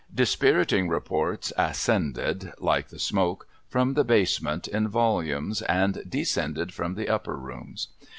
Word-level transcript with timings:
Dispiriting 0.11 0.89
reports 0.89 1.53
ascended 1.59 2.53
(like 2.57 2.87
the 2.87 2.97
smoke) 2.97 3.47
from 3.69 3.93
the 3.93 4.03
basement 4.03 4.67
in 4.67 4.87
volumes, 4.87 5.61
and 5.61 6.03
descended 6.09 6.73
from 6.73 6.95
the 6.95 7.07
upper 7.07 7.35
rooms. 7.37 7.89